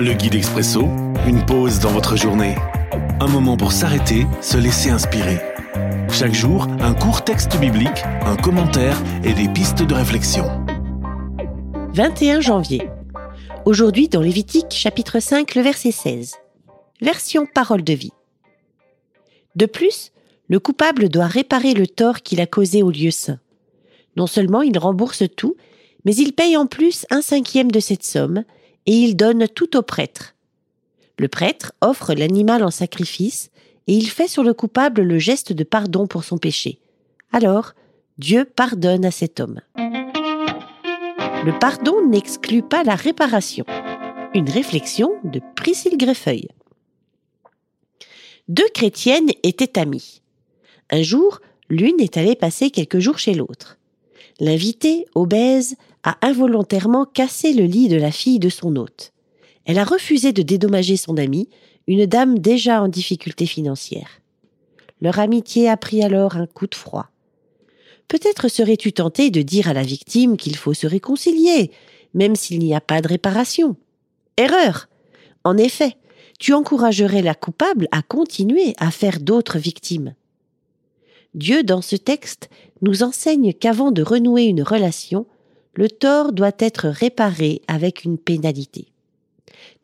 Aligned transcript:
Le 0.00 0.12
guide 0.12 0.36
expresso, 0.36 0.82
une 1.26 1.44
pause 1.44 1.80
dans 1.80 1.90
votre 1.90 2.16
journée. 2.16 2.54
Un 3.18 3.26
moment 3.26 3.56
pour 3.56 3.72
s'arrêter, 3.72 4.28
se 4.40 4.56
laisser 4.56 4.90
inspirer. 4.90 5.40
Chaque 6.12 6.34
jour, 6.34 6.68
un 6.78 6.94
court 6.94 7.24
texte 7.24 7.58
biblique, 7.58 8.04
un 8.24 8.36
commentaire 8.36 8.96
et 9.24 9.32
des 9.32 9.48
pistes 9.48 9.82
de 9.82 9.94
réflexion. 9.94 10.44
21 11.94 12.40
janvier. 12.40 12.88
Aujourd'hui 13.64 14.08
dans 14.08 14.20
Lévitique 14.20 14.70
chapitre 14.70 15.18
5 15.18 15.56
le 15.56 15.62
verset 15.62 15.90
16. 15.90 16.36
Version 17.00 17.44
parole 17.52 17.82
de 17.82 17.94
vie. 17.94 18.12
De 19.56 19.66
plus, 19.66 20.12
le 20.46 20.60
coupable 20.60 21.08
doit 21.08 21.26
réparer 21.26 21.74
le 21.74 21.88
tort 21.88 22.22
qu'il 22.22 22.40
a 22.40 22.46
causé 22.46 22.84
au 22.84 22.92
lieu 22.92 23.10
saint. 23.10 23.40
Non 24.14 24.28
seulement 24.28 24.62
il 24.62 24.78
rembourse 24.78 25.24
tout, 25.36 25.56
mais 26.04 26.14
il 26.14 26.34
paye 26.34 26.56
en 26.56 26.66
plus 26.66 27.04
un 27.10 27.20
cinquième 27.20 27.72
de 27.72 27.80
cette 27.80 28.04
somme, 28.04 28.44
et 28.88 28.92
il 28.92 29.16
donne 29.16 29.46
tout 29.48 29.76
au 29.76 29.82
prêtre. 29.82 30.34
Le 31.18 31.28
prêtre 31.28 31.72
offre 31.82 32.14
l'animal 32.14 32.64
en 32.64 32.70
sacrifice, 32.70 33.50
et 33.86 33.92
il 33.92 34.08
fait 34.08 34.28
sur 34.28 34.42
le 34.42 34.54
coupable 34.54 35.02
le 35.02 35.18
geste 35.18 35.52
de 35.52 35.62
pardon 35.62 36.06
pour 36.06 36.24
son 36.24 36.38
péché. 36.38 36.78
Alors, 37.30 37.74
Dieu 38.16 38.46
pardonne 38.46 39.04
à 39.04 39.10
cet 39.10 39.40
homme. 39.40 39.60
Le 39.76 41.58
pardon 41.58 42.06
n'exclut 42.08 42.62
pas 42.62 42.82
la 42.82 42.94
réparation. 42.94 43.66
Une 44.32 44.48
réflexion 44.48 45.10
de 45.22 45.42
Priscille 45.54 45.98
Greffeuil. 45.98 46.48
Deux 48.48 48.68
chrétiennes 48.72 49.32
étaient 49.42 49.78
amies. 49.78 50.22
Un 50.88 51.02
jour, 51.02 51.40
l'une 51.68 52.00
est 52.00 52.16
allée 52.16 52.36
passer 52.36 52.70
quelques 52.70 53.00
jours 53.00 53.18
chez 53.18 53.34
l'autre. 53.34 53.76
L'invitée, 54.40 55.04
obèse, 55.14 55.76
a 56.04 56.16
involontairement 56.22 57.04
cassé 57.04 57.52
le 57.52 57.64
lit 57.64 57.88
de 57.88 57.96
la 57.96 58.10
fille 58.10 58.38
de 58.38 58.48
son 58.48 58.76
hôte. 58.76 59.12
Elle 59.64 59.78
a 59.78 59.84
refusé 59.84 60.32
de 60.32 60.42
dédommager 60.42 60.96
son 60.96 61.16
amie, 61.16 61.48
une 61.86 62.06
dame 62.06 62.38
déjà 62.38 62.82
en 62.82 62.88
difficulté 62.88 63.46
financière. 63.46 64.20
Leur 65.00 65.18
amitié 65.18 65.68
a 65.68 65.76
pris 65.76 66.02
alors 66.02 66.36
un 66.36 66.46
coup 66.46 66.66
de 66.66 66.74
froid. 66.74 67.10
Peut-être 68.08 68.48
serais-tu 68.48 68.92
tenté 68.92 69.30
de 69.30 69.42
dire 69.42 69.68
à 69.68 69.74
la 69.74 69.82
victime 69.82 70.36
qu'il 70.36 70.56
faut 70.56 70.74
se 70.74 70.86
réconcilier, 70.86 71.70
même 72.14 72.36
s'il 72.36 72.58
n'y 72.60 72.74
a 72.74 72.80
pas 72.80 73.02
de 73.02 73.08
réparation. 73.08 73.76
Erreur. 74.36 74.88
En 75.44 75.56
effet, 75.56 75.96
tu 76.38 76.52
encouragerais 76.54 77.22
la 77.22 77.34
coupable 77.34 77.88
à 77.90 78.02
continuer 78.02 78.74
à 78.78 78.90
faire 78.90 79.20
d'autres 79.20 79.58
victimes. 79.58 80.14
Dieu, 81.34 81.62
dans 81.62 81.82
ce 81.82 81.96
texte, 81.96 82.48
nous 82.80 83.02
enseigne 83.02 83.52
qu'avant 83.52 83.90
de 83.90 84.02
renouer 84.02 84.44
une 84.44 84.62
relation, 84.62 85.26
le 85.78 85.88
tort 85.88 86.32
doit 86.32 86.56
être 86.58 86.88
réparé 86.88 87.62
avec 87.68 88.02
une 88.02 88.18
pénalité. 88.18 88.88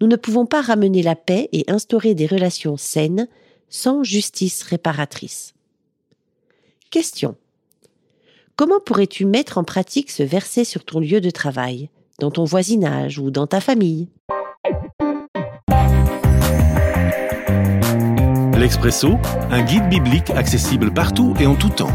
Nous 0.00 0.08
ne 0.08 0.16
pouvons 0.16 0.44
pas 0.44 0.60
ramener 0.60 1.04
la 1.04 1.14
paix 1.14 1.48
et 1.52 1.64
instaurer 1.68 2.16
des 2.16 2.26
relations 2.26 2.76
saines 2.76 3.28
sans 3.68 4.02
justice 4.02 4.64
réparatrice. 4.64 5.54
Question. 6.90 7.36
Comment 8.56 8.80
pourrais-tu 8.84 9.24
mettre 9.24 9.56
en 9.56 9.62
pratique 9.62 10.10
ce 10.10 10.24
verset 10.24 10.64
sur 10.64 10.84
ton 10.84 10.98
lieu 10.98 11.20
de 11.20 11.30
travail, 11.30 11.90
dans 12.18 12.32
ton 12.32 12.42
voisinage 12.42 13.20
ou 13.20 13.30
dans 13.30 13.46
ta 13.46 13.60
famille? 13.60 14.08
L'Expresso, 18.58 19.12
un 19.48 19.62
guide 19.62 19.88
biblique 19.88 20.30
accessible 20.30 20.92
partout 20.92 21.34
et 21.38 21.46
en 21.46 21.54
tout 21.54 21.68
temps. 21.68 21.94